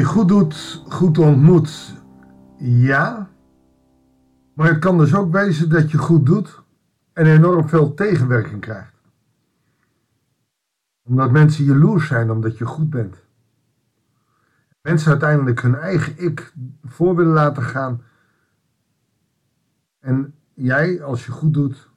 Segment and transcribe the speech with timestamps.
[0.00, 1.94] Wie goed doet, goed ontmoet.
[2.58, 3.30] Ja.
[4.54, 6.62] Maar het kan dus ook wezen dat je goed doet
[7.12, 8.94] en enorm veel tegenwerking krijgt.
[11.02, 13.16] Omdat mensen jaloers zijn omdat je goed bent.
[14.82, 16.52] Mensen uiteindelijk hun eigen ik
[16.84, 18.02] voor willen laten gaan.
[19.98, 21.90] En jij, als je goed doet,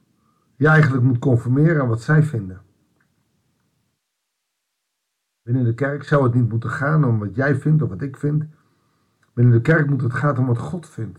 [0.56, 2.63] je eigenlijk moet conformeren aan wat zij vinden.
[5.44, 8.16] Binnen de kerk zou het niet moeten gaan om wat jij vindt of wat ik
[8.16, 8.44] vind.
[9.32, 11.18] Binnen de kerk moet het gaan om wat God vindt.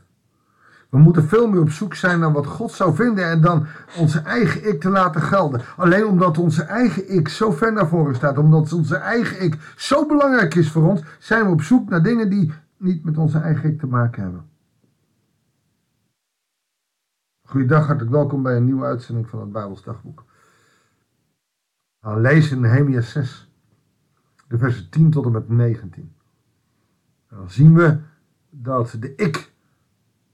[0.90, 3.68] We moeten veel meer op zoek zijn naar wat God zou vinden en dan
[3.98, 5.62] onze eigen ik te laten gelden.
[5.78, 10.06] Alleen omdat onze eigen ik zo ver naar voren staat, omdat onze eigen ik zo
[10.06, 13.70] belangrijk is voor ons, zijn we op zoek naar dingen die niet met onze eigen
[13.70, 14.50] ik te maken hebben.
[17.48, 20.24] Goeiedag, hartelijk welkom bij een nieuwe uitzending van het Bijbels Dagboek.
[22.00, 23.50] We lezen in Nehemia 6,
[24.56, 26.16] de versen 10 tot en met 19.
[27.30, 28.00] dan zien we
[28.50, 29.54] dat de ik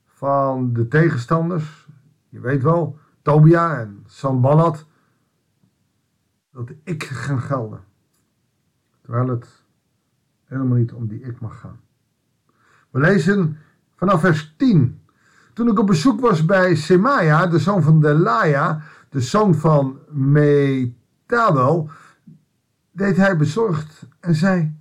[0.05, 1.88] van de tegenstanders,
[2.30, 4.86] je weet wel, Tobia en Sanballat,
[6.52, 7.80] dat de ik gaan gelden.
[9.02, 9.63] Terwijl het
[10.44, 11.80] helemaal niet om die ik mag gaan.
[12.89, 13.58] We lezen
[13.95, 15.02] vanaf vers 10.
[15.53, 21.89] Toen ik op bezoek was bij Semaia, de zoon van Delaya, de zoon van Metabel,
[23.02, 24.75] deed hij bezorgd en zei: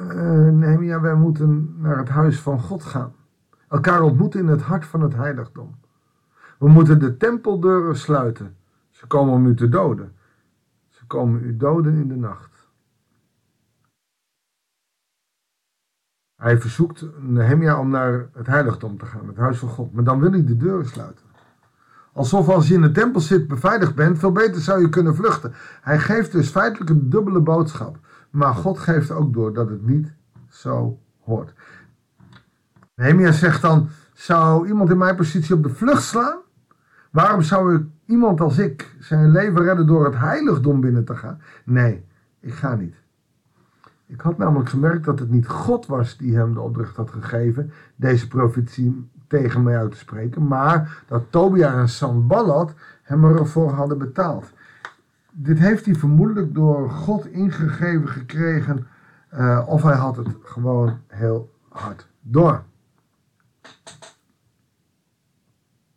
[0.00, 3.14] uh, Nehemia, wij moeten naar het huis van God gaan
[3.74, 5.74] elkaar ontmoeten in het hart van het heiligdom.
[6.58, 8.56] We moeten de tempeldeuren sluiten.
[8.90, 10.16] Ze komen om u te doden.
[10.88, 12.68] Ze komen u doden in de nacht.
[16.34, 19.92] Hij verzoekt Nehemia om naar het heiligdom te gaan, het huis van God.
[19.92, 21.26] Maar dan wil hij de deuren sluiten.
[22.14, 25.52] Alsof als je in de tempel zit beveiligd bent, veel beter zou je kunnen vluchten.
[25.80, 27.98] Hij geeft dus feitelijk een dubbele boodschap.
[28.30, 30.12] Maar God geeft ook door dat het niet
[30.48, 31.52] zo hoort.
[32.94, 36.38] Nehemia zegt dan, zou iemand in mijn positie op de vlucht slaan?
[37.10, 41.40] Waarom zou ik iemand als ik zijn leven redden door het heiligdom binnen te gaan?
[41.64, 42.04] Nee,
[42.40, 42.94] ik ga niet.
[44.06, 47.72] Ik had namelijk gemerkt dat het niet God was die hem de opdracht had gegeven
[47.96, 49.08] deze profetie
[49.40, 54.52] tegen mij uit te spreken, maar dat Tobia en Sanballat hem ervoor hadden betaald.
[55.30, 58.86] Dit heeft hij vermoedelijk door God ingegeven gekregen,
[59.34, 62.62] uh, of hij had het gewoon heel hard door.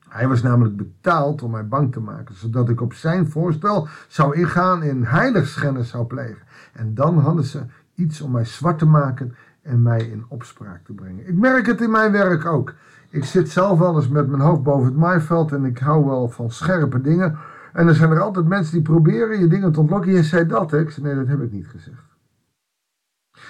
[0.09, 4.35] Hij was namelijk betaald om mij bang te maken, zodat ik op zijn voorstel zou
[4.35, 6.47] ingaan en heiligschennis zou plegen.
[6.73, 7.65] En dan hadden ze
[7.95, 9.35] iets om mij zwart te maken
[9.67, 11.27] en mij in opspraak te brengen.
[11.27, 12.73] Ik merk het in mijn werk ook.
[13.09, 16.29] Ik zit zelf wel eens met mijn hoofd boven het maaiveld en ik hou wel
[16.29, 17.37] van scherpe dingen.
[17.73, 20.11] En er zijn er altijd mensen die proberen je dingen te ontlokken.
[20.11, 20.79] Je zei dat, hè?
[20.79, 22.01] Ik zei, nee, dat heb ik niet gezegd.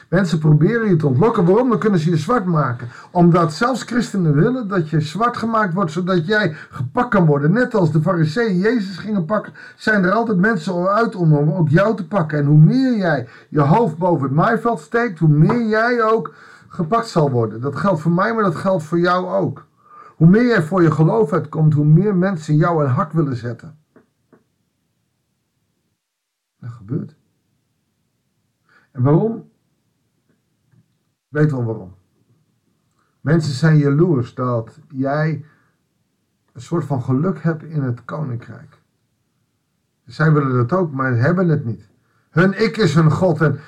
[0.10, 1.46] Mensen proberen je te ontlokken.
[1.46, 1.70] Waarom?
[1.70, 2.88] Dan kunnen ze je zwart maken.
[3.12, 7.52] Omdat zelfs christenen willen dat je zwart gemaakt wordt, zodat jij gepakt kan worden.
[7.52, 11.96] Net als de fariseeën Jezus gingen pakken, zijn er altijd mensen uit om ook jou
[11.96, 12.40] te pakken.
[12.40, 16.34] En hoe meer jij je hoofd boven het maaiveld steekt, hoe meer jij ook
[16.68, 17.62] gepakt zal worden.
[17.62, 19.66] Dat geldt voor mij, maar dat geldt voor jou ook.
[20.16, 23.78] Hoe meer jij voor je geloof uitkomt, hoe meer mensen jou een hart willen zetten.
[26.60, 27.16] Dat gebeurt.
[28.92, 29.47] En waarom?
[31.28, 31.96] Weet wel waarom.
[33.22, 35.46] Mensen zijn jaloers dat jij
[36.54, 38.82] een soort van geluk hebt in het koninkrijk.
[40.06, 41.90] Zij willen dat ook, maar hebben het niet.
[42.30, 43.60] Hun ik is hun God en,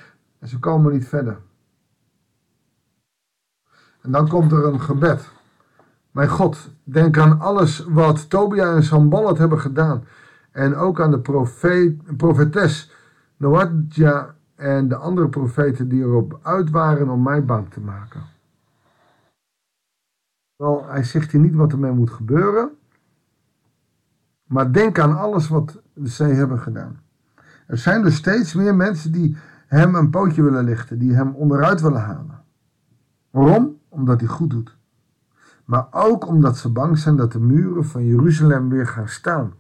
[0.44, 1.38] ze komen niet verder.
[4.02, 5.32] En dan komt er een gebed.
[6.12, 10.04] Mijn God, denk aan alles wat Tobia en Samballat hebben gedaan.
[10.52, 12.92] En ook aan de profeet, profetes
[13.38, 18.22] Noadja en de andere profeten die erop uit waren om mij bang te maken.
[20.56, 22.70] Wel, hij zegt hier niet wat ermee moet gebeuren,
[24.44, 27.00] maar denk aan alles wat zij hebben gedaan.
[27.68, 31.82] Er zijn dus steeds meer mensen die hem een pootje willen lichten, die hem onderuit
[31.82, 32.44] willen halen.
[33.30, 33.78] Waarom?
[33.90, 34.78] Omdat hij goed doet.
[35.66, 39.54] Maar ook omdat ze bang zijn dat de muren van Jeruzalem weer gaan staan.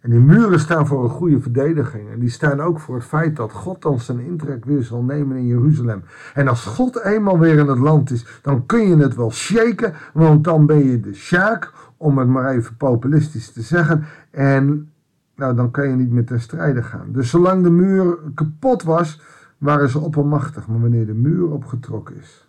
[0.00, 2.10] En die muren staan voor een goede verdediging.
[2.10, 5.36] En die staan ook voor het feit dat God dan zijn intrek weer zal nemen
[5.36, 6.02] in Jeruzalem.
[6.34, 9.94] En als God eenmaal weer in het land is, dan kun je het wel shaken.
[10.12, 14.04] Want dan ben je de sjaak, om het maar even populistisch te zeggen.
[14.30, 14.92] En
[15.36, 17.12] nou, dan kan je niet meer ten strijde gaan.
[17.12, 19.20] Dus zolang de muur kapot was,
[19.58, 20.68] waren ze oppermachtig.
[20.68, 22.46] Maar wanneer de muur opgetrokken is.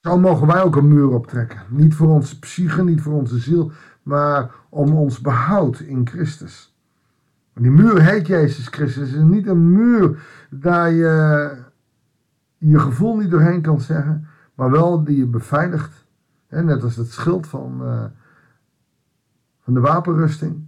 [0.00, 1.58] Zo mogen wij ook een muur optrekken.
[1.68, 3.72] Niet voor onze psyche, niet voor onze ziel,
[4.04, 6.76] maar om ons behoud in Christus.
[7.54, 9.10] Die muur heet Jezus Christus.
[9.10, 11.62] Het is niet een muur daar je
[12.58, 16.06] je gevoel niet doorheen kan zeggen, maar wel die je beveiligt.
[16.48, 18.04] net als het schild van, uh,
[19.60, 20.66] van de wapenrusting.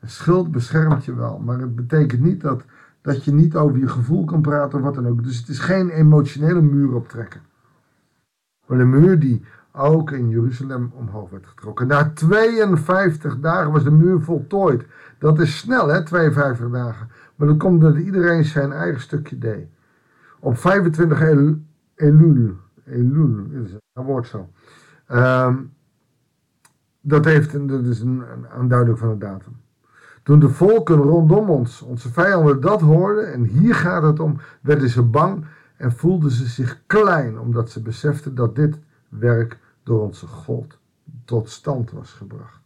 [0.00, 2.64] Een schild beschermt je wel, maar het betekent niet dat,
[3.00, 5.22] dat je niet over je gevoel kan praten of wat dan ook.
[5.22, 7.40] Dus het is geen emotionele muur optrekken.
[8.66, 11.86] Maar een muur die ook in Jeruzalem omhoog werd getrokken.
[11.86, 14.84] Na 52 dagen was de muur voltooid.
[15.18, 17.08] Dat is snel, hè, 52 dagen.
[17.36, 19.68] Maar dan komt dat iedereen zijn eigen stukje deed.
[20.40, 21.58] Op 25 El
[21.94, 24.48] Elul, Elul is een woord zo.
[25.12, 25.72] Um,
[27.00, 29.56] dat, heeft, dat is een, een aanduiding van de datum.
[30.22, 34.88] Toen de volken rondom ons, onze vijanden, dat hoorden, en hier gaat het om, werden
[34.88, 35.44] ze bang
[35.76, 38.78] en voelden ze zich klein, omdat ze beseften dat dit
[39.10, 40.78] werk door onze God
[41.24, 42.60] tot stand was gebracht.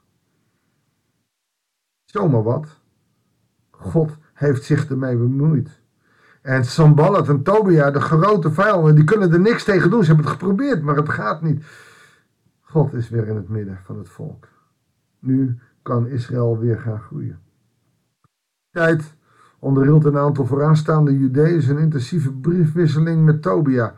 [2.05, 2.81] Zomaar wat.
[3.70, 5.82] God heeft zich ermee bemoeid.
[6.43, 10.00] En Sambalat en Tobia, de grote vijanden, die kunnen er niks tegen doen.
[10.00, 11.64] Ze hebben het geprobeerd, maar het gaat niet.
[12.61, 14.49] God is weer in het midden van het volk.
[15.19, 17.41] Nu kan Israël weer gaan groeien.
[18.70, 19.14] Tijd
[19.58, 23.94] onderhield een aantal vooraanstaande Judeërs een intensieve briefwisseling met Tobia.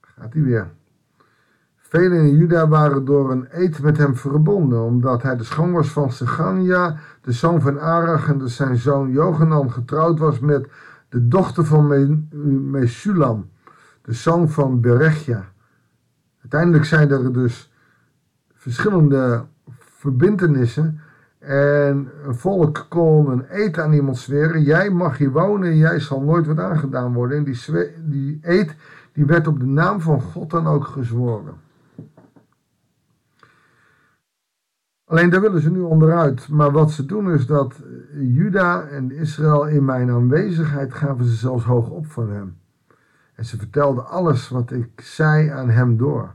[0.00, 0.70] Gaat hij weer.
[1.94, 5.88] Velen in Juda waren door een eed met hem verbonden, omdat hij de schoon was
[5.88, 10.68] van Segania, de zoon van Arach, en de zijn zoon Johanan getrouwd was met
[11.08, 11.86] de dochter van
[12.70, 13.50] Mesulam,
[14.02, 15.44] de zoon van Berechia.
[16.40, 17.72] Uiteindelijk zijn er dus
[18.54, 19.44] verschillende
[19.78, 21.00] verbindenissen
[21.38, 24.62] en een volk kon een eed aan iemand zweren.
[24.62, 27.36] Jij mag hier wonen en jij zal nooit wat aangedaan worden.
[27.38, 27.58] En die,
[28.04, 28.74] die eed
[29.12, 31.64] die werd op de naam van God dan ook gezworen.
[35.04, 36.48] Alleen daar willen ze nu onderuit.
[36.48, 41.64] Maar wat ze doen is dat Juda en Israël in mijn aanwezigheid gaven ze zelfs
[41.64, 42.56] hoog op van hem.
[43.34, 46.34] En ze vertelden alles wat ik zei aan hem door.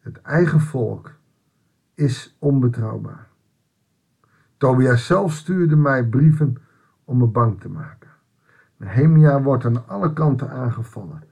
[0.00, 1.12] Het eigen volk
[1.94, 3.28] is onbetrouwbaar.
[4.56, 6.56] Tobias zelf stuurde mij brieven
[7.04, 8.08] om me bang te maken.
[8.76, 11.22] Nehemia wordt aan alle kanten aangevallen.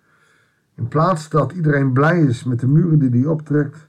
[0.75, 3.89] In plaats dat iedereen blij is met de muren die hij optrekt,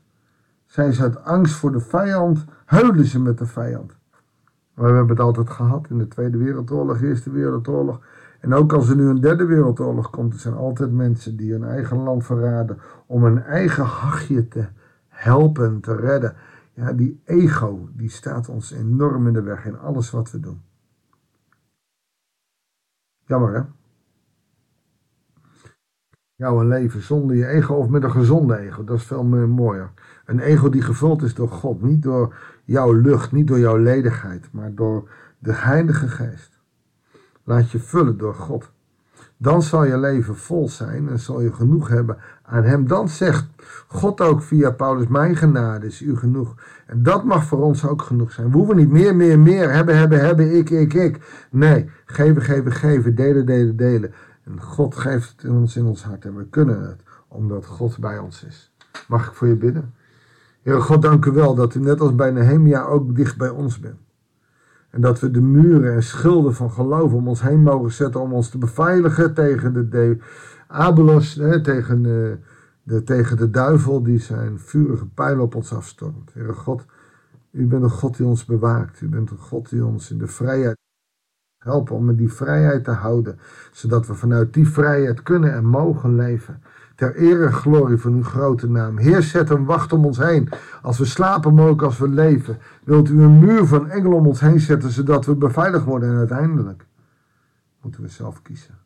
[0.65, 3.97] zijn ze uit angst voor de vijand, huilen ze met de vijand.
[4.73, 8.05] Maar we hebben het altijd gehad in de Tweede Wereldoorlog, Eerste Wereldoorlog.
[8.39, 11.63] En ook als er nu een derde wereldoorlog komt, er zijn altijd mensen die hun
[11.63, 14.67] eigen land verraden om hun eigen hachje te
[15.07, 16.35] helpen, te redden.
[16.73, 20.61] Ja, die ego, die staat ons enorm in de weg in alles wat we doen.
[23.25, 23.61] Jammer hè?
[26.39, 29.91] Jouw leven zonder je ego of met een gezonde ego, dat is veel mooier.
[30.25, 34.47] Een ego die gevuld is door God, niet door jouw lucht, niet door jouw ledigheid,
[34.51, 35.09] maar door
[35.39, 36.59] de Heilige Geest.
[37.43, 38.71] Laat je vullen door God.
[39.37, 42.87] Dan zal je leven vol zijn en zal je genoeg hebben aan Hem.
[42.87, 43.45] Dan zegt
[43.87, 46.55] God ook via Paulus: Mijn genade is u genoeg.
[46.85, 48.51] En dat mag voor ons ook genoeg zijn.
[48.51, 51.47] We hoeven niet meer, meer, meer hebben, hebben, hebben, ik, ik, ik.
[51.51, 54.13] Nee, geven, geven, geven, delen, delen, delen.
[54.43, 57.99] En God geeft het in ons in ons hart en we kunnen het, omdat God
[57.99, 58.73] bij ons is.
[59.07, 59.93] Mag ik voor je bidden?
[60.61, 63.79] Heer God, dank u wel dat u net als bij Nehemia ook dicht bij ons
[63.79, 63.99] bent.
[64.89, 68.33] En dat we de muren en schilden van geloof om ons heen mogen zetten om
[68.33, 70.17] ons te beveiligen tegen de, de
[70.67, 72.37] Abelos, hè, tegen, de,
[72.83, 76.33] de, tegen de duivel die zijn vurige pijlen op ons afstormt.
[76.33, 76.85] Heere God,
[77.51, 79.01] u bent een God die ons bewaakt.
[79.01, 80.78] U bent een God die ons in de vrijheid
[81.59, 83.39] helpt om die vrijheid te houden.
[83.71, 86.61] Zodat we vanuit die vrijheid kunnen en mogen leven.
[86.95, 88.97] Ter ere en glorie van uw grote naam.
[88.97, 90.49] Heer, zet een wacht om ons heen.
[90.81, 92.57] Als we slapen, maar ook als we leven.
[92.83, 96.09] Wilt u een muur van engelen om ons heen zetten, zodat we beveiligd worden.
[96.09, 96.85] En uiteindelijk
[97.81, 98.77] moeten we zelf kiezen.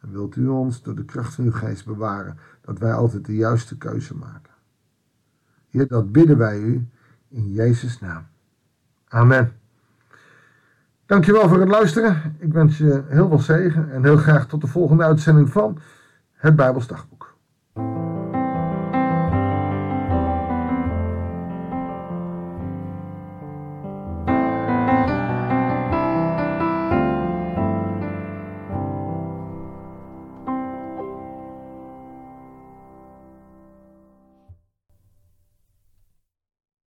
[0.00, 3.34] En wilt u ons door de kracht van uw geest bewaren, dat wij altijd de
[3.34, 4.52] juiste keuze maken.
[5.68, 6.88] Heer, dat bidden wij u
[7.28, 8.26] in Jezus' naam.
[9.08, 9.59] Amen.
[11.10, 12.36] Dankjewel voor het luisteren.
[12.38, 15.78] Ik wens je heel veel zegen en heel graag tot de volgende uitzending van
[16.34, 17.29] het Bijbels Dagboek.